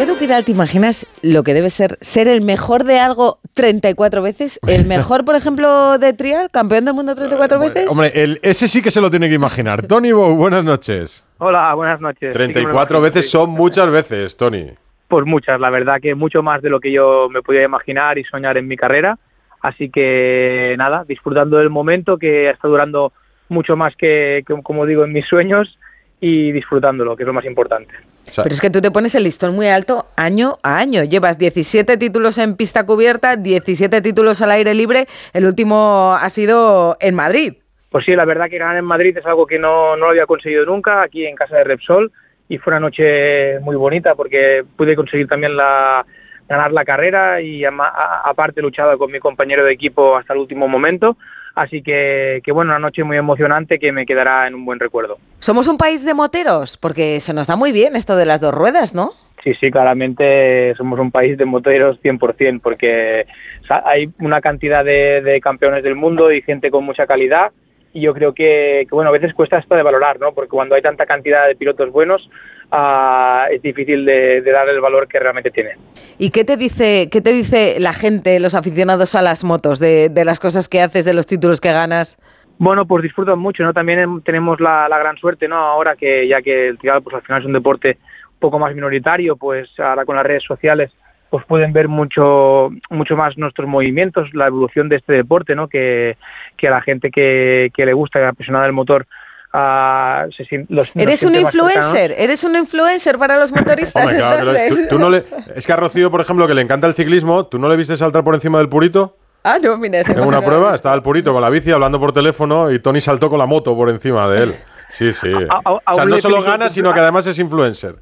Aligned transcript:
Edu 0.00 0.16
Pidal, 0.16 0.46
¿te 0.46 0.52
imaginas 0.52 1.06
lo 1.22 1.42
que 1.42 1.52
debe 1.52 1.68
ser 1.68 1.98
ser 2.00 2.26
el 2.26 2.40
mejor 2.40 2.84
de 2.84 2.98
algo 2.98 3.38
34 3.54 4.22
veces? 4.22 4.58
¿El 4.66 4.86
mejor, 4.88 5.26
por 5.26 5.34
ejemplo, 5.34 5.98
de 5.98 6.14
trial? 6.14 6.48
¿Campeón 6.50 6.86
del 6.86 6.94
mundo 6.94 7.14
34 7.14 7.60
veces? 7.60 7.86
Hombre, 7.86 8.10
el, 8.14 8.38
ese 8.40 8.66
sí 8.66 8.80
que 8.80 8.90
se 8.90 9.02
lo 9.02 9.10
tiene 9.10 9.28
que 9.28 9.34
imaginar. 9.34 9.86
Tony 9.86 10.12
Bow, 10.12 10.36
buenas 10.36 10.64
noches. 10.64 11.28
Hola, 11.36 11.74
buenas 11.74 12.00
noches. 12.00 12.32
34 12.32 12.98
veces 13.02 13.30
son 13.30 13.50
muchas 13.50 13.90
veces, 13.90 14.38
Tony. 14.38 14.70
Pues 15.06 15.26
muchas, 15.26 15.60
la 15.60 15.68
verdad 15.68 15.96
que 16.00 16.14
mucho 16.14 16.42
más 16.42 16.62
de 16.62 16.70
lo 16.70 16.80
que 16.80 16.92
yo 16.92 17.28
me 17.28 17.42
podía 17.42 17.62
imaginar 17.62 18.16
y 18.16 18.24
soñar 18.24 18.56
en 18.56 18.68
mi 18.68 18.78
carrera. 18.78 19.18
Así 19.60 19.90
que 19.90 20.76
nada, 20.78 21.04
disfrutando 21.06 21.58
del 21.58 21.68
momento 21.68 22.16
que 22.16 22.48
está 22.48 22.68
durando 22.68 23.12
mucho 23.50 23.76
más 23.76 23.94
que, 23.96 24.44
que 24.46 24.62
como 24.62 24.86
digo, 24.86 25.04
en 25.04 25.12
mis 25.12 25.26
sueños 25.26 25.76
y 26.20 26.52
disfrutándolo, 26.52 27.16
que 27.16 27.22
es 27.22 27.26
lo 27.26 27.32
más 27.32 27.44
importante. 27.44 27.94
Pero 28.36 28.48
es 28.48 28.60
que 28.60 28.70
tú 28.70 28.80
te 28.80 28.90
pones 28.90 29.14
el 29.14 29.24
listón 29.24 29.54
muy 29.54 29.68
alto 29.68 30.06
año 30.16 30.58
a 30.62 30.78
año. 30.78 31.02
Llevas 31.04 31.38
17 31.38 31.96
títulos 31.96 32.38
en 32.38 32.56
pista 32.56 32.84
cubierta, 32.84 33.36
17 33.36 34.00
títulos 34.02 34.42
al 34.42 34.52
aire 34.52 34.74
libre. 34.74 35.06
El 35.32 35.46
último 35.46 36.16
ha 36.20 36.28
sido 36.28 36.96
en 37.00 37.14
Madrid. 37.14 37.54
Pues 37.90 38.04
sí, 38.04 38.14
la 38.14 38.24
verdad 38.24 38.48
que 38.48 38.58
ganar 38.58 38.76
en 38.76 38.84
Madrid 38.84 39.16
es 39.16 39.26
algo 39.26 39.46
que 39.46 39.58
no, 39.58 39.96
no 39.96 40.06
lo 40.06 40.10
había 40.10 40.26
conseguido 40.26 40.64
nunca, 40.64 41.02
aquí 41.02 41.26
en 41.26 41.34
casa 41.34 41.56
de 41.56 41.64
Repsol. 41.64 42.12
Y 42.48 42.58
fue 42.58 42.72
una 42.72 42.80
noche 42.80 43.58
muy 43.60 43.76
bonita 43.76 44.14
porque 44.14 44.64
pude 44.76 44.94
conseguir 44.94 45.26
también 45.26 45.56
la, 45.56 46.04
ganar 46.48 46.72
la 46.72 46.84
carrera 46.84 47.40
y 47.40 47.64
aparte 47.64 48.60
luchado 48.60 48.98
con 48.98 49.10
mi 49.10 49.20
compañero 49.20 49.64
de 49.64 49.72
equipo 49.72 50.16
hasta 50.16 50.34
el 50.34 50.40
último 50.40 50.66
momento. 50.68 51.16
Así 51.60 51.82
que, 51.82 52.40
que, 52.42 52.52
bueno, 52.52 52.70
una 52.70 52.78
noche 52.78 53.04
muy 53.04 53.18
emocionante 53.18 53.78
que 53.78 53.92
me 53.92 54.06
quedará 54.06 54.46
en 54.46 54.54
un 54.54 54.64
buen 54.64 54.80
recuerdo. 54.80 55.18
Somos 55.40 55.68
un 55.68 55.76
país 55.76 56.06
de 56.06 56.14
moteros, 56.14 56.78
porque 56.78 57.20
se 57.20 57.34
nos 57.34 57.48
da 57.48 57.56
muy 57.56 57.70
bien 57.70 57.96
esto 57.96 58.16
de 58.16 58.24
las 58.24 58.40
dos 58.40 58.54
ruedas, 58.54 58.94
¿no? 58.94 59.10
Sí, 59.44 59.52
sí, 59.60 59.70
claramente 59.70 60.74
somos 60.76 60.98
un 60.98 61.10
país 61.10 61.36
de 61.36 61.44
moteros 61.44 62.00
100%, 62.02 62.62
porque 62.62 63.26
hay 63.68 64.08
una 64.20 64.40
cantidad 64.40 64.82
de, 64.82 65.20
de 65.20 65.38
campeones 65.42 65.84
del 65.84 65.96
mundo 65.96 66.32
y 66.32 66.40
gente 66.40 66.70
con 66.70 66.82
mucha 66.82 67.06
calidad 67.06 67.52
y 67.92 68.02
yo 68.02 68.14
creo 68.14 68.32
que, 68.32 68.86
bueno, 68.90 69.10
a 69.10 69.12
veces 69.12 69.34
cuesta 69.34 69.58
esto 69.58 69.74
de 69.74 69.82
valorar, 69.82 70.20
¿no? 70.20 70.32
Porque 70.32 70.50
cuando 70.50 70.74
hay 70.74 70.82
tanta 70.82 71.06
cantidad 71.06 71.48
de 71.48 71.56
pilotos 71.56 71.90
buenos, 71.90 72.28
uh, 72.70 73.50
es 73.50 73.60
difícil 73.62 74.04
de, 74.04 74.42
de, 74.42 74.52
darle 74.52 74.74
el 74.74 74.80
valor 74.80 75.08
que 75.08 75.18
realmente 75.18 75.50
tiene. 75.50 75.70
¿Y 76.18 76.30
qué 76.30 76.44
te 76.44 76.56
dice, 76.56 77.08
qué 77.10 77.20
te 77.20 77.32
dice 77.32 77.80
la 77.80 77.92
gente, 77.92 78.38
los 78.38 78.54
aficionados 78.54 79.14
a 79.14 79.22
las 79.22 79.42
motos, 79.42 79.80
de, 79.80 80.08
de 80.08 80.24
las 80.24 80.38
cosas 80.38 80.68
que 80.68 80.80
haces, 80.80 81.04
de 81.04 81.14
los 81.14 81.26
títulos 81.26 81.60
que 81.60 81.72
ganas? 81.72 82.18
Bueno, 82.58 82.86
pues 82.86 83.02
disfrutan 83.02 83.38
mucho, 83.38 83.62
¿no? 83.64 83.72
También 83.72 84.22
tenemos 84.22 84.60
la, 84.60 84.88
la 84.88 84.98
gran 84.98 85.16
suerte, 85.16 85.48
¿no? 85.48 85.56
Ahora 85.56 85.96
que 85.96 86.28
ya 86.28 86.42
que 86.42 86.68
el 86.68 86.78
trial, 86.78 87.02
pues 87.02 87.16
al 87.16 87.22
final 87.22 87.40
es 87.40 87.46
un 87.46 87.54
deporte 87.54 87.98
un 88.34 88.38
poco 88.38 88.58
más 88.58 88.74
minoritario, 88.74 89.36
pues 89.36 89.68
ahora 89.80 90.04
con 90.04 90.14
las 90.14 90.26
redes 90.26 90.44
sociales 90.44 90.92
pues 91.30 91.44
pueden 91.46 91.72
ver 91.72 91.88
mucho 91.88 92.70
mucho 92.90 93.16
más 93.16 93.38
nuestros 93.38 93.68
movimientos, 93.68 94.28
la 94.34 94.46
evolución 94.46 94.88
de 94.88 94.96
este 94.96 95.12
deporte, 95.14 95.54
¿no? 95.54 95.68
Que, 95.68 96.16
que 96.56 96.68
a 96.68 96.72
la 96.72 96.82
gente 96.82 97.10
que, 97.10 97.70
que 97.74 97.86
le 97.86 97.92
gusta, 97.92 98.28
apasionada 98.28 98.64
del 98.64 98.74
motor, 98.74 99.06
Uh, 99.52 100.30
se, 100.30 100.64
los, 100.68 100.92
eres 100.94 101.24
un 101.24 101.34
influencer, 101.34 102.14
eres 102.16 102.44
un 102.44 102.54
influencer 102.54 103.18
para 103.18 103.36
los 103.36 103.50
motoristas. 103.50 104.04
Hombre, 104.04 104.18
claro, 104.18 104.52
es, 104.52 104.68
tú, 104.68 104.76
tú 104.90 104.98
no 105.00 105.10
le, 105.10 105.24
es 105.56 105.66
que 105.66 105.72
a 105.72 105.76
Rocío, 105.76 106.08
por 106.08 106.20
ejemplo, 106.20 106.46
que 106.46 106.54
le 106.54 106.62
encanta 106.62 106.86
el 106.86 106.94
ciclismo, 106.94 107.46
¿tú 107.46 107.58
no 107.58 107.68
le 107.68 107.76
viste 107.76 107.96
saltar 107.96 108.22
por 108.22 108.36
encima 108.36 108.58
del 108.58 108.68
purito? 108.68 109.16
Ah, 109.42 109.58
no, 109.60 109.76
mira, 109.76 110.02
En 110.02 110.20
una 110.20 110.40
prueba 110.40 110.72
estaba 110.72 110.94
el 110.94 111.02
purito 111.02 111.32
con 111.32 111.42
la 111.42 111.50
bici 111.50 111.72
hablando 111.72 111.98
por 111.98 112.12
teléfono 112.12 112.70
y 112.70 112.78
Tony 112.78 113.00
saltó 113.00 113.28
con 113.28 113.40
la 113.40 113.46
moto 113.46 113.74
por 113.74 113.88
encima 113.88 114.28
de 114.28 114.42
él. 114.44 114.54
Sí, 114.88 115.12
sí. 115.12 115.32
A, 115.32 115.60
a, 115.64 115.72
o 115.72 115.94
sea, 115.94 116.04
no 116.04 116.16
solo 116.18 116.42
gana, 116.42 116.68
sino 116.68 116.92
que 116.92 117.00
además 117.00 117.26
es 117.26 117.36
influencer. 117.40 117.96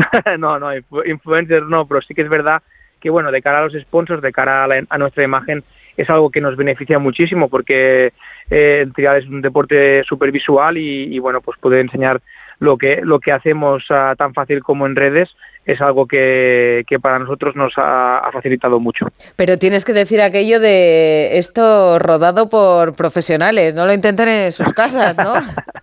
no, 0.38 0.58
no, 0.58 0.70
influencer 1.04 1.62
no, 1.62 1.86
pero 1.86 2.00
sí 2.02 2.14
que 2.14 2.22
es 2.22 2.28
verdad 2.28 2.62
que, 3.00 3.10
bueno, 3.10 3.30
de 3.30 3.42
cara 3.42 3.60
a 3.60 3.64
los 3.64 3.72
sponsors, 3.82 4.22
de 4.22 4.32
cara 4.32 4.64
a, 4.64 4.66
la, 4.66 4.84
a 4.88 4.98
nuestra 4.98 5.24
imagen, 5.24 5.64
es 5.96 6.08
algo 6.10 6.30
que 6.30 6.40
nos 6.40 6.56
beneficia 6.56 6.98
muchísimo 6.98 7.48
porque 7.48 8.12
eh, 8.50 8.80
el 8.82 8.92
trial 8.92 9.18
es 9.18 9.28
un 9.28 9.40
deporte 9.40 10.02
súper 10.04 10.30
visual 10.32 10.76
y, 10.76 11.14
y, 11.14 11.18
bueno, 11.18 11.40
pues 11.40 11.58
poder 11.58 11.80
enseñar 11.80 12.20
lo 12.58 12.76
que, 12.76 13.00
lo 13.02 13.20
que 13.20 13.32
hacemos 13.32 13.82
uh, 13.90 14.14
tan 14.16 14.34
fácil 14.34 14.62
como 14.62 14.86
en 14.86 14.94
redes 14.94 15.30
es 15.64 15.80
algo 15.80 16.06
que, 16.06 16.84
que 16.86 16.98
para 16.98 17.18
nosotros 17.18 17.56
nos 17.56 17.72
ha, 17.76 18.18
ha, 18.18 18.32
facilitado 18.32 18.78
mucho. 18.80 19.06
Pero 19.36 19.56
tienes 19.56 19.84
que 19.84 19.92
decir 19.92 20.20
aquello 20.20 20.60
de 20.60 21.38
esto 21.38 21.98
rodado 21.98 22.48
por 22.48 22.94
profesionales, 22.94 23.74
no 23.74 23.86
lo 23.86 23.92
intenten 23.92 24.28
en 24.28 24.52
sus 24.52 24.72
casas, 24.72 25.18
¿no? 25.18 25.34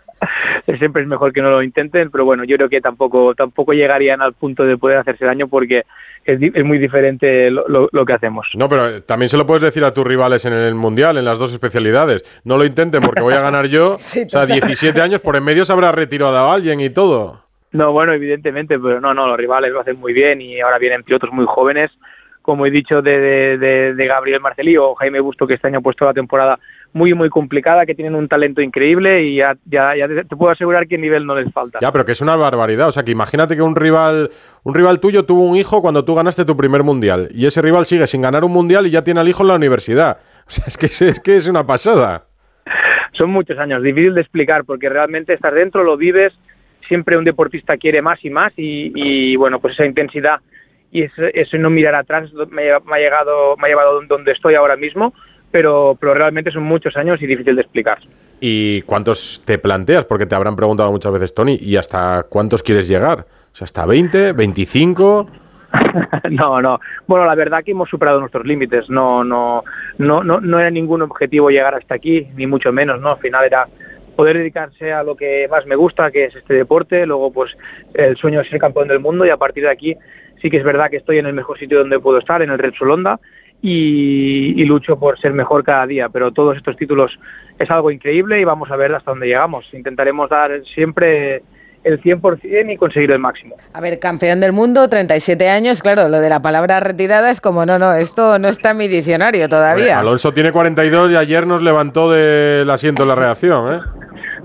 siempre 0.79 1.01
es 1.01 1.07
mejor 1.07 1.31
que 1.31 1.41
no 1.41 1.49
lo 1.49 1.63
intenten, 1.63 2.11
pero 2.11 2.25
bueno, 2.25 2.43
yo 2.43 2.57
creo 2.57 2.69
que 2.69 2.81
tampoco 2.81 3.33
tampoco 3.35 3.73
llegarían 3.73 4.21
al 4.21 4.33
punto 4.33 4.63
de 4.63 4.77
poder 4.77 4.97
hacerse 4.97 5.25
daño 5.25 5.47
porque 5.47 5.83
es, 6.25 6.41
es 6.41 6.65
muy 6.65 6.77
diferente 6.77 7.49
lo, 7.49 7.67
lo, 7.67 7.89
lo, 7.91 8.05
que 8.05 8.13
hacemos. 8.13 8.47
No, 8.55 8.67
pero 8.67 9.01
también 9.03 9.29
se 9.29 9.37
lo 9.37 9.45
puedes 9.45 9.63
decir 9.63 9.85
a 9.85 9.93
tus 9.93 10.05
rivales 10.05 10.43
en 10.45 10.53
el 10.53 10.75
Mundial, 10.75 11.17
en 11.17 11.25
las 11.25 11.37
dos 11.37 11.53
especialidades. 11.53 12.41
No 12.43 12.57
lo 12.57 12.65
intenten 12.65 13.01
porque 13.01 13.21
voy 13.21 13.33
a 13.33 13.39
ganar 13.39 13.67
yo. 13.67 13.97
sí, 13.99 14.23
o 14.23 14.29
sea, 14.29 14.45
17 14.45 15.01
años, 15.01 15.21
por 15.21 15.35
en 15.35 15.43
medio 15.43 15.63
se 15.63 15.71
habrá 15.71 15.91
retirado 15.91 16.35
a 16.35 16.53
alguien 16.53 16.81
y 16.81 16.89
todo. 16.89 17.43
No, 17.71 17.91
bueno, 17.91 18.13
evidentemente, 18.13 18.79
pero 18.79 18.99
no, 18.99 19.13
no, 19.13 19.27
los 19.27 19.37
rivales 19.37 19.71
lo 19.71 19.81
hacen 19.81 19.97
muy 19.97 20.13
bien 20.13 20.41
y 20.41 20.59
ahora 20.59 20.77
vienen 20.79 21.03
pilotos 21.03 21.31
muy 21.31 21.45
jóvenes 21.47 21.91
como 22.47 22.65
he 22.65 22.71
dicho, 22.71 23.01
de, 23.01 23.57
de, 23.57 23.93
de, 23.93 24.07
Gabriel 24.07 24.39
Marcelí 24.39 24.77
o 24.77 24.95
Jaime 24.95 25.19
Busto, 25.19 25.45
que 25.45 25.55
este 25.55 25.67
año 25.67 25.79
ha 25.79 25.81
puesto 25.81 26.05
la 26.05 26.13
temporada 26.13 26.57
muy, 26.97 27.13
muy 27.13 27.29
complicada, 27.29 27.85
que 27.85 27.95
tienen 27.95 28.15
un 28.15 28.27
talento 28.27 28.61
increíble 28.61 29.23
y 29.23 29.37
ya, 29.37 29.51
ya, 29.65 29.95
ya 29.95 30.07
te 30.07 30.35
puedo 30.35 30.51
asegurar 30.51 30.87
que 30.87 30.97
nivel 30.97 31.25
no 31.25 31.35
les 31.35 31.51
falta. 31.53 31.79
Ya, 31.81 31.91
pero 31.91 32.05
que 32.05 32.11
es 32.11 32.21
una 32.21 32.35
barbaridad. 32.35 32.87
O 32.87 32.91
sea, 32.91 33.03
que 33.03 33.11
imagínate 33.11 33.55
que 33.55 33.61
un 33.61 33.75
rival, 33.75 34.31
un 34.63 34.73
rival 34.73 34.99
tuyo 34.99 35.23
tuvo 35.23 35.43
un 35.43 35.55
hijo 35.55 35.81
cuando 35.81 36.03
tú 36.03 36.15
ganaste 36.15 36.43
tu 36.43 36.57
primer 36.57 36.83
mundial 36.83 37.29
y 37.31 37.45
ese 37.45 37.61
rival 37.61 37.85
sigue 37.85 38.07
sin 38.07 38.21
ganar 38.21 38.43
un 38.43 38.51
mundial 38.51 38.87
y 38.87 38.89
ya 38.89 39.03
tiene 39.03 39.19
al 39.19 39.29
hijo 39.29 39.43
en 39.43 39.49
la 39.49 39.55
universidad. 39.55 40.17
O 40.47 40.49
sea, 40.49 40.63
es 40.65 40.77
que 40.77 40.85
es, 40.85 41.19
que 41.19 41.35
es 41.35 41.47
una 41.47 41.67
pasada. 41.67 42.23
Son 43.11 43.29
muchos 43.29 43.57
años, 43.59 43.83
difícil 43.83 44.13
de 44.13 44.21
explicar 44.21 44.63
porque 44.63 44.87
realmente 44.87 45.33
estás 45.33 45.53
dentro, 45.53 45.83
lo 45.83 45.97
vives, 45.97 46.31
siempre 46.87 47.17
un 47.17 47.25
deportista 47.25 47.75
quiere 47.75 48.01
más 48.01 48.23
y 48.23 48.29
más 48.29 48.53
y, 48.55 48.93
y 48.95 49.35
bueno, 49.35 49.59
pues 49.59 49.73
esa 49.73 49.85
intensidad 49.85 50.39
y 50.91 51.03
eso, 51.03 51.23
eso 51.33 51.57
no 51.57 51.69
mirar 51.69 51.95
atrás 51.95 52.31
me, 52.49 52.63
me, 52.85 52.95
ha 52.95 52.99
llegado, 52.99 53.57
me 53.57 53.67
ha 53.67 53.69
llevado 53.69 54.01
donde 54.07 54.31
estoy 54.31 54.55
ahora 54.55 54.75
mismo, 54.75 55.13
pero, 55.51 55.97
pero 55.99 56.13
realmente 56.13 56.51
son 56.51 56.63
muchos 56.63 56.95
años 56.97 57.21
y 57.21 57.27
difícil 57.27 57.55
de 57.55 57.61
explicar. 57.61 57.99
¿Y 58.39 58.81
cuántos 58.83 59.41
te 59.45 59.57
planteas? 59.57 60.05
Porque 60.05 60.25
te 60.25 60.35
habrán 60.35 60.55
preguntado 60.55 60.91
muchas 60.91 61.11
veces, 61.11 61.33
Tony, 61.33 61.57
¿y 61.59 61.75
hasta 61.77 62.25
cuántos 62.29 62.61
quieres 62.61 62.87
llegar? 62.87 63.25
O 63.51 63.55
sea, 63.55 63.65
¿hasta 63.65 63.85
20, 63.85 64.33
25? 64.33 65.27
no, 66.29 66.61
no. 66.61 66.79
Bueno, 67.07 67.25
la 67.25 67.35
verdad 67.35 67.63
que 67.63 67.71
hemos 67.71 67.89
superado 67.89 68.19
nuestros 68.19 68.45
límites. 68.45 68.89
No, 68.89 69.23
no, 69.23 69.63
no, 69.97 70.23
no, 70.23 70.39
no 70.39 70.59
era 70.59 70.69
ningún 70.69 71.01
objetivo 71.01 71.49
llegar 71.49 71.75
hasta 71.75 71.95
aquí, 71.95 72.27
ni 72.35 72.45
mucho 72.45 72.71
menos, 72.71 73.01
¿no? 73.01 73.11
Al 73.11 73.19
final 73.19 73.45
era 73.45 73.67
poder 74.15 74.37
dedicarse 74.37 74.91
a 74.91 75.03
lo 75.03 75.15
que 75.15 75.47
más 75.49 75.65
me 75.65 75.75
gusta, 75.75 76.11
que 76.11 76.25
es 76.25 76.35
este 76.35 76.53
deporte. 76.53 77.05
Luego, 77.05 77.31
pues, 77.31 77.51
el 77.93 78.15
sueño 78.17 78.41
es 78.41 78.49
ser 78.49 78.59
campeón 78.59 78.87
del 78.87 78.99
mundo 78.99 79.25
y 79.25 79.29
a 79.29 79.37
partir 79.37 79.63
de 79.63 79.71
aquí 79.71 79.95
sí 80.41 80.49
que 80.49 80.57
es 80.57 80.63
verdad 80.63 80.89
que 80.89 80.97
estoy 80.97 81.17
en 81.17 81.25
el 81.25 81.33
mejor 81.33 81.57
sitio 81.57 81.79
donde 81.79 81.99
puedo 81.99 82.19
estar, 82.19 82.41
en 82.41 82.51
el 82.51 82.59
Repsol 82.59 82.91
Honda, 82.91 83.19
y, 83.61 84.61
y, 84.61 84.65
lucho 84.65 84.97
por 84.97 85.19
ser 85.19 85.33
mejor 85.33 85.63
cada 85.63 85.85
día. 85.87 86.09
Pero 86.09 86.31
todos 86.31 86.57
estos 86.57 86.75
títulos 86.77 87.11
es 87.57 87.69
algo 87.71 87.91
increíble 87.91 88.39
y 88.39 88.43
vamos 88.43 88.69
a 88.71 88.75
ver 88.75 88.93
hasta 88.93 89.11
dónde 89.11 89.27
llegamos. 89.27 89.65
Intentaremos 89.73 90.29
dar 90.29 90.51
siempre 90.73 91.41
el 91.83 92.01
100% 92.01 92.73
y 92.73 92.77
conseguir 92.77 93.11
el 93.11 93.19
máximo. 93.19 93.55
A 93.73 93.81
ver, 93.81 93.99
campeón 93.99 94.39
del 94.41 94.51
mundo, 94.51 94.87
37 94.89 95.49
años, 95.49 95.81
claro, 95.81 96.09
lo 96.09 96.19
de 96.19 96.29
la 96.29 96.41
palabra 96.41 96.79
retirada 96.79 97.31
es 97.31 97.41
como, 97.41 97.65
no, 97.65 97.79
no, 97.79 97.93
esto 97.93 98.37
no 98.39 98.47
está 98.47 98.71
en 98.71 98.77
mi 98.77 98.87
diccionario 98.87 99.47
todavía. 99.47 99.95
Bueno, 99.95 99.99
Alonso 99.99 100.33
tiene 100.33 100.51
42 100.51 101.11
y 101.11 101.15
ayer 101.15 101.47
nos 101.47 101.61
levantó 101.61 102.11
del 102.11 102.69
asiento 102.69 103.05
la 103.05 103.15
reacción, 103.15 103.73
¿eh? 103.73 103.79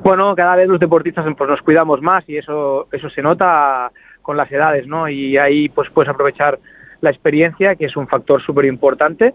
Bueno, 0.02 0.34
cada 0.34 0.56
vez 0.56 0.68
los 0.68 0.80
deportistas 0.80 1.24
pues, 1.36 1.50
nos 1.50 1.60
cuidamos 1.62 2.00
más 2.02 2.24
y 2.28 2.36
eso, 2.36 2.88
eso 2.92 3.08
se 3.10 3.22
nota 3.22 3.90
con 4.20 4.36
las 4.36 4.50
edades, 4.50 4.86
¿no? 4.86 5.08
Y 5.08 5.36
ahí 5.36 5.68
pues 5.68 5.90
puedes 5.90 6.08
aprovechar 6.08 6.58
la 7.02 7.10
experiencia, 7.10 7.74
que 7.74 7.84
es 7.84 7.96
un 7.96 8.08
factor 8.08 8.42
súper 8.42 8.64
importante, 8.64 9.34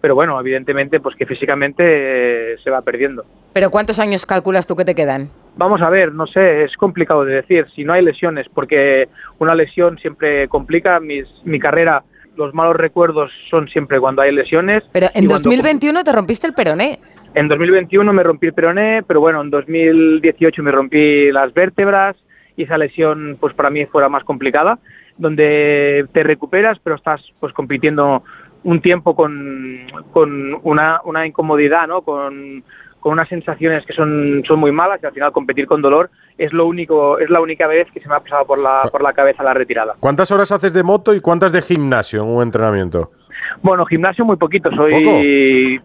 pero 0.00 0.14
bueno, 0.14 0.40
evidentemente 0.40 1.00
pues 1.00 1.16
que 1.16 1.26
físicamente 1.26 1.82
eh, 1.84 2.56
se 2.62 2.70
va 2.70 2.80
perdiendo. 2.80 3.26
¿Pero 3.52 3.70
cuántos 3.70 3.98
años 3.98 4.24
calculas 4.24 4.66
tú 4.66 4.76
que 4.76 4.84
te 4.84 4.94
quedan? 4.94 5.28
Vamos 5.56 5.82
a 5.82 5.90
ver, 5.90 6.14
no 6.14 6.26
sé, 6.28 6.62
es 6.64 6.76
complicado 6.76 7.24
de 7.24 7.34
decir, 7.34 7.66
si 7.74 7.84
no 7.84 7.92
hay 7.92 8.04
lesiones, 8.04 8.46
porque 8.54 9.08
una 9.38 9.56
lesión 9.56 9.98
siempre 9.98 10.46
complica 10.48 11.00
mis, 11.00 11.26
mi 11.44 11.58
carrera, 11.58 12.04
los 12.36 12.54
malos 12.54 12.76
recuerdos 12.76 13.32
son 13.50 13.68
siempre 13.68 13.98
cuando 13.98 14.22
hay 14.22 14.32
lesiones. 14.32 14.84
Pero 14.92 15.08
en 15.12 15.26
2021 15.26 15.92
cuando... 15.92 16.04
te 16.04 16.16
rompiste 16.16 16.46
el 16.46 16.54
peroné. 16.54 17.00
En 17.34 17.48
2021 17.48 18.12
me 18.12 18.22
rompí 18.22 18.46
el 18.46 18.54
peroné, 18.54 19.02
pero 19.02 19.20
bueno, 19.20 19.40
en 19.40 19.50
2018 19.50 20.62
me 20.62 20.70
rompí 20.70 21.32
las 21.32 21.52
vértebras, 21.52 22.16
y 22.56 22.62
esa 22.62 22.78
lesión 22.78 23.36
pues 23.40 23.54
para 23.54 23.70
mí 23.70 23.84
fuera 23.86 24.08
más 24.08 24.22
complicada, 24.22 24.78
donde 25.18 26.06
te 26.12 26.22
recuperas 26.22 26.78
pero 26.82 26.96
estás 26.96 27.20
pues 27.40 27.52
compitiendo 27.52 28.22
un 28.64 28.80
tiempo 28.80 29.14
con, 29.14 29.86
con 30.12 30.54
una, 30.62 31.00
una 31.04 31.26
incomodidad, 31.26 31.86
¿no? 31.86 32.02
Con, 32.02 32.64
con 33.00 33.12
unas 33.12 33.28
sensaciones 33.28 33.84
que 33.86 33.92
son, 33.92 34.42
son 34.46 34.58
muy 34.58 34.72
malas 34.72 35.00
y 35.02 35.06
al 35.06 35.12
final 35.12 35.32
competir 35.32 35.66
con 35.66 35.80
dolor 35.80 36.10
es 36.36 36.52
lo 36.52 36.66
único 36.66 37.18
es 37.18 37.30
la 37.30 37.40
única 37.40 37.66
vez 37.66 37.88
que 37.92 38.00
se 38.00 38.08
me 38.08 38.16
ha 38.16 38.20
pasado 38.20 38.46
por 38.46 38.58
la, 38.58 38.88
por 38.90 39.02
la 39.02 39.12
cabeza 39.12 39.42
la 39.42 39.54
retirada. 39.54 39.94
¿Cuántas 40.00 40.30
horas 40.30 40.50
haces 40.52 40.72
de 40.72 40.82
moto 40.82 41.14
y 41.14 41.20
cuántas 41.20 41.52
de 41.52 41.62
gimnasio 41.62 42.22
en 42.22 42.28
un 42.28 42.42
entrenamiento? 42.42 43.10
Bueno, 43.62 43.84
gimnasio 43.86 44.24
muy 44.24 44.36
poquito, 44.36 44.70
soy 44.70 45.80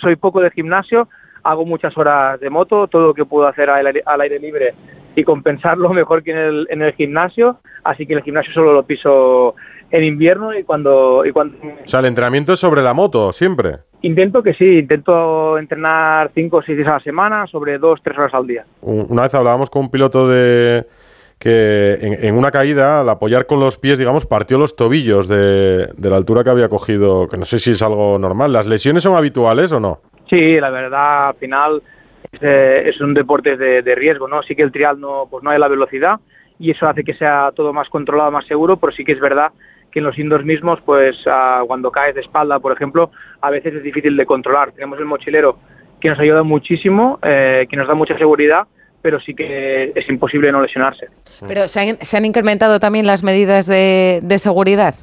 soy 0.00 0.16
poco 0.16 0.40
de 0.40 0.50
gimnasio, 0.50 1.08
hago 1.42 1.64
muchas 1.64 1.96
horas 1.96 2.38
de 2.40 2.50
moto, 2.50 2.86
todo 2.88 3.08
lo 3.08 3.14
que 3.14 3.24
puedo 3.24 3.46
hacer 3.46 3.70
al 3.70 3.86
aire, 3.86 4.02
al 4.04 4.20
aire 4.20 4.38
libre 4.38 4.74
y 5.14 5.24
compensarlo 5.24 5.88
mejor 5.92 6.22
que 6.22 6.32
en 6.32 6.38
el, 6.38 6.66
en 6.70 6.82
el 6.82 6.92
gimnasio, 6.94 7.58
así 7.84 8.06
que 8.06 8.14
el 8.14 8.22
gimnasio 8.22 8.52
solo 8.52 8.72
lo 8.72 8.84
piso 8.84 9.54
en 9.90 10.04
invierno 10.04 10.56
y 10.58 10.64
cuando, 10.64 11.24
y 11.24 11.32
cuando... 11.32 11.58
O 11.58 11.86
sea, 11.86 12.00
el 12.00 12.06
entrenamiento 12.06 12.54
es 12.54 12.58
sobre 12.58 12.82
la 12.82 12.94
moto, 12.94 13.30
siempre. 13.32 13.76
Intento 14.00 14.42
que 14.42 14.54
sí, 14.54 14.64
intento 14.78 15.58
entrenar 15.58 16.30
cinco 16.34 16.56
o 16.56 16.62
seis 16.62 16.78
días 16.78 16.88
a 16.88 16.94
la 16.94 17.00
semana, 17.00 17.46
sobre 17.46 17.78
dos, 17.78 18.00
tres 18.02 18.18
horas 18.18 18.32
al 18.34 18.46
día. 18.46 18.64
Una 18.80 19.22
vez 19.22 19.34
hablábamos 19.34 19.68
con 19.68 19.82
un 19.82 19.90
piloto 19.90 20.28
de 20.28 20.86
que 21.38 21.98
en, 22.00 22.36
una 22.36 22.52
caída, 22.52 23.00
al 23.00 23.08
apoyar 23.08 23.46
con 23.46 23.58
los 23.58 23.76
pies, 23.76 23.98
digamos, 23.98 24.26
partió 24.26 24.58
los 24.58 24.76
tobillos 24.76 25.26
de, 25.26 25.88
de, 25.96 26.10
la 26.10 26.16
altura 26.16 26.44
que 26.44 26.50
había 26.50 26.68
cogido, 26.68 27.26
que 27.26 27.36
no 27.36 27.44
sé 27.44 27.58
si 27.58 27.72
es 27.72 27.82
algo 27.82 28.16
normal. 28.16 28.52
¿Las 28.52 28.66
lesiones 28.66 29.02
son 29.02 29.16
habituales 29.16 29.72
o 29.72 29.80
no? 29.80 29.98
Sí, 30.30 30.60
la 30.60 30.70
verdad, 30.70 31.28
al 31.28 31.34
final 31.34 31.82
es, 32.40 33.00
un 33.00 33.14
deporte 33.14 33.56
de, 33.56 33.82
de, 33.82 33.94
riesgo, 33.94 34.26
¿no? 34.28 34.42
Sí 34.42 34.54
que 34.54 34.62
el 34.62 34.72
trial 34.72 34.98
no, 35.00 35.26
pues 35.30 35.44
no 35.44 35.50
hay 35.50 35.58
la 35.58 35.68
velocidad 35.68 36.18
y 36.58 36.70
eso 36.70 36.88
hace 36.88 37.04
que 37.04 37.14
sea 37.14 37.50
todo 37.54 37.72
más 37.72 37.88
controlado, 37.88 38.30
más 38.30 38.46
seguro, 38.46 38.76
pero 38.76 38.92
sí 38.92 39.04
que 39.04 39.12
es 39.12 39.20
verdad 39.20 39.52
que 39.90 39.98
en 39.98 40.06
los 40.06 40.18
indoors 40.18 40.44
mismos, 40.44 40.80
pues 40.86 41.16
ah, 41.26 41.62
cuando 41.66 41.90
caes 41.90 42.14
de 42.14 42.22
espalda, 42.22 42.58
por 42.60 42.72
ejemplo, 42.72 43.10
a 43.42 43.50
veces 43.50 43.74
es 43.74 43.82
difícil 43.82 44.16
de 44.16 44.24
controlar. 44.24 44.72
Tenemos 44.72 44.98
el 44.98 45.04
mochilero 45.04 45.58
que 46.00 46.08
nos 46.08 46.18
ayuda 46.18 46.42
muchísimo, 46.42 47.18
eh, 47.22 47.66
que 47.68 47.76
nos 47.76 47.86
da 47.86 47.94
mucha 47.94 48.16
seguridad, 48.16 48.66
pero 49.02 49.20
sí 49.20 49.34
que 49.34 49.92
es 49.94 50.08
imposible 50.08 50.50
no 50.50 50.62
lesionarse. 50.62 51.08
Pero 51.46 51.68
¿se 51.68 51.80
han, 51.80 51.96
¿se 52.00 52.16
han 52.16 52.24
incrementado 52.24 52.80
también 52.80 53.06
las 53.06 53.22
medidas 53.22 53.66
de, 53.66 54.20
de 54.22 54.38
seguridad? 54.38 54.94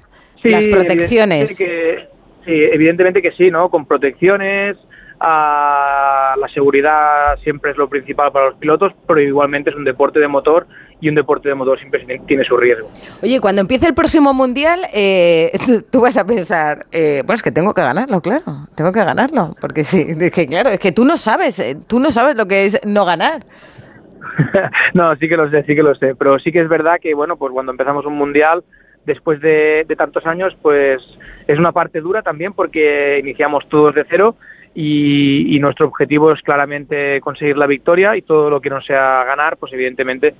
Sí, 0.41 0.49
las 0.49 0.65
protecciones. 0.65 1.61
Evidentemente 1.61 2.07
que, 2.45 2.45
sí, 2.45 2.73
evidentemente 2.73 3.21
que 3.21 3.31
sí, 3.33 3.51
¿no? 3.51 3.69
Con 3.69 3.85
protecciones, 3.85 4.77
a 5.19 6.35
la 6.37 6.47
seguridad 6.49 7.37
siempre 7.43 7.71
es 7.71 7.77
lo 7.77 7.89
principal 7.89 8.31
para 8.31 8.47
los 8.47 8.55
pilotos, 8.55 8.93
pero 9.07 9.19
igualmente 9.19 9.69
es 9.69 9.75
un 9.75 9.83
deporte 9.83 10.19
de 10.19 10.27
motor 10.27 10.65
y 11.01 11.09
un 11.09 11.15
deporte 11.15 11.49
de 11.49 11.55
motor 11.55 11.77
siempre 11.77 12.05
tiene 12.25 12.43
su 12.45 12.55
riesgo. 12.55 12.87
Oye, 13.21 13.39
cuando 13.41 13.61
empiece 13.61 13.87
el 13.87 13.93
próximo 13.93 14.33
mundial, 14.33 14.79
eh, 14.93 15.51
tú 15.91 16.01
vas 16.01 16.17
a 16.17 16.25
pensar, 16.25 16.85
eh, 16.91 17.21
bueno, 17.25 17.35
es 17.35 17.43
que 17.43 17.51
tengo 17.51 17.73
que 17.73 17.81
ganarlo, 17.81 18.21
claro, 18.21 18.43
tengo 18.75 18.91
que 18.93 19.03
ganarlo, 19.03 19.55
porque 19.59 19.83
sí, 19.83 20.05
es 20.19 20.31
que 20.31 20.47
claro, 20.47 20.69
es 20.69 20.79
que 20.79 20.91
tú 20.91 21.03
no 21.03 21.17
sabes, 21.17 21.59
eh, 21.59 21.75
tú 21.87 21.99
no 21.99 22.11
sabes 22.11 22.37
lo 22.37 22.45
que 22.45 22.65
es 22.65 22.79
no 22.85 23.05
ganar. 23.05 23.41
no, 24.93 25.15
sí 25.17 25.27
que 25.27 25.35
lo 25.35 25.49
sé, 25.49 25.63
sí 25.63 25.75
que 25.75 25.83
lo 25.83 25.95
sé, 25.95 26.15
pero 26.15 26.39
sí 26.39 26.51
que 26.51 26.61
es 26.61 26.69
verdad 26.69 26.95
que, 27.01 27.13
bueno, 27.13 27.35
pues 27.35 27.51
cuando 27.51 27.73
empezamos 27.73 28.05
un 28.05 28.15
mundial, 28.15 28.63
después 29.05 29.41
de, 29.41 29.85
de 29.87 29.95
tantos 29.95 30.25
años, 30.25 30.55
pues 30.61 31.01
es 31.47 31.57
una 31.57 31.71
parte 31.71 31.99
dura 31.99 32.21
también 32.21 32.53
porque 32.53 33.19
iniciamos 33.19 33.67
todos 33.69 33.95
de 33.95 34.05
cero 34.09 34.35
y, 34.75 35.55
y, 35.55 35.59
nuestro 35.59 35.87
objetivo 35.87 36.31
es 36.31 36.41
claramente 36.41 37.19
conseguir 37.21 37.57
la 37.57 37.67
victoria 37.67 38.15
y 38.15 38.21
todo 38.21 38.49
lo 38.49 38.61
que 38.61 38.69
no 38.69 38.81
sea 38.81 39.23
ganar, 39.23 39.57
pues 39.57 39.73
evidentemente 39.73 40.33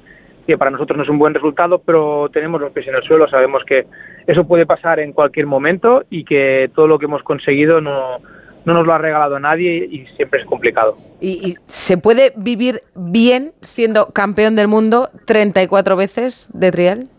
que 0.49 0.57
para 0.57 0.71
nosotros 0.71 0.97
no 0.97 1.03
es 1.03 1.09
un 1.09 1.19
buen 1.19 1.33
resultado, 1.33 1.79
pero 1.79 2.27
tenemos 2.33 2.59
los 2.59 2.71
pies 2.71 2.87
en 2.87 2.95
el 2.95 3.03
suelo, 3.03 3.27
sabemos 3.29 3.63
que 3.65 3.85
eso 4.25 4.47
puede 4.47 4.65
pasar 4.65 4.99
en 4.99 5.13
cualquier 5.13 5.45
momento 5.45 6.03
y 6.09 6.23
que 6.23 6.71
todo 6.73 6.87
lo 6.87 6.97
que 6.97 7.05
hemos 7.05 7.21
conseguido 7.21 7.81
no, 7.81 8.17
no 8.65 8.73
nos 8.73 8.87
lo 8.87 8.93
ha 8.93 8.97
regalado 8.97 9.39
nadie 9.39 9.75
y 9.75 10.07
siempre 10.15 10.41
es 10.41 10.47
complicado. 10.47 10.97
¿Y, 11.19 11.49
¿Y, 11.49 11.55
se 11.67 11.97
puede 11.97 12.33
vivir 12.35 12.81
bien 12.95 13.51
siendo 13.61 14.07
campeón 14.07 14.55
del 14.55 14.67
mundo 14.67 15.09
34 15.25 15.95
veces 15.95 16.49
de 16.53 16.71
trial? 16.71 17.09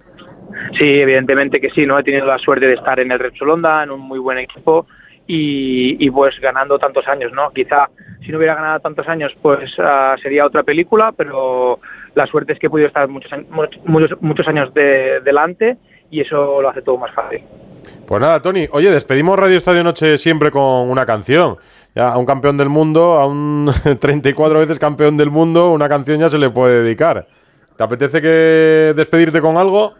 Sí, 0.78 0.88
evidentemente 0.88 1.60
que 1.60 1.70
sí, 1.70 1.86
¿no? 1.86 1.98
He 1.98 2.02
tenido 2.02 2.26
la 2.26 2.38
suerte 2.38 2.66
de 2.66 2.74
estar 2.74 2.98
en 3.00 3.12
el 3.12 3.18
Repsol 3.18 3.50
Honda, 3.50 3.82
en 3.82 3.90
un 3.90 4.00
muy 4.00 4.18
buen 4.18 4.38
equipo, 4.38 4.86
y, 5.32 6.04
y, 6.04 6.10
pues 6.10 6.34
ganando 6.40 6.76
tantos 6.76 7.06
años, 7.06 7.32
¿no? 7.32 7.50
Quizá 7.50 7.88
si 8.20 8.32
no 8.32 8.38
hubiera 8.38 8.56
ganado 8.56 8.80
tantos 8.80 9.06
años, 9.06 9.32
pues 9.40 9.70
uh, 9.78 10.20
sería 10.20 10.44
otra 10.44 10.64
película, 10.64 11.12
pero 11.16 11.78
la 12.16 12.26
suerte 12.26 12.52
es 12.52 12.58
que 12.58 12.66
he 12.66 12.70
podido 12.70 12.88
estar 12.88 13.06
muchos, 13.06 13.30
muchos, 13.48 14.20
muchos 14.20 14.48
años 14.48 14.74
de, 14.74 15.20
delante 15.24 15.76
y 16.10 16.20
eso 16.20 16.60
lo 16.60 16.68
hace 16.68 16.82
todo 16.82 16.98
más 16.98 17.14
fácil. 17.14 17.42
Pues 18.08 18.20
nada, 18.20 18.42
Tony, 18.42 18.66
oye, 18.72 18.90
despedimos 18.90 19.38
Radio 19.38 19.56
Estadio 19.56 19.84
Noche 19.84 20.18
siempre 20.18 20.50
con 20.50 20.90
una 20.90 21.06
canción. 21.06 21.58
Ya 21.94 22.08
a 22.08 22.18
un 22.18 22.26
campeón 22.26 22.58
del 22.58 22.68
mundo, 22.68 23.12
a 23.12 23.28
un 23.28 23.70
34 24.00 24.58
veces 24.58 24.80
campeón 24.80 25.16
del 25.16 25.30
mundo, 25.30 25.70
una 25.70 25.88
canción 25.88 26.18
ya 26.18 26.28
se 26.28 26.38
le 26.38 26.50
puede 26.50 26.82
dedicar. 26.82 27.28
¿Te 27.76 27.84
apetece 27.84 28.20
que 28.20 28.94
despedirte 28.96 29.40
con 29.40 29.56
algo? 29.56 29.94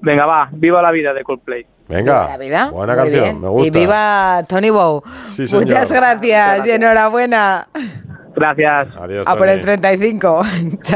Venga, 0.00 0.26
va, 0.26 0.48
viva 0.52 0.80
la 0.80 0.92
vida 0.92 1.12
de 1.12 1.24
Coldplay. 1.24 1.66
Venga, 1.88 2.26
la 2.30 2.36
vida. 2.38 2.70
buena 2.70 2.94
Muy 2.94 3.02
canción, 3.04 3.22
bien. 3.24 3.40
me 3.40 3.48
gusta. 3.48 3.66
Y 3.68 3.70
viva 3.70 4.42
Tony 4.48 4.70
Bow. 4.70 5.02
Sí, 5.30 5.44
Muchas 5.52 5.92
gracias, 5.92 6.66
y 6.66 6.70
enhorabuena. 6.70 7.68
Gracias. 8.34 8.88
Adiós, 9.00 9.26
A 9.26 9.36
por 9.36 9.48
el 9.48 9.60
35. 9.60 10.42
Chao. 10.82 10.94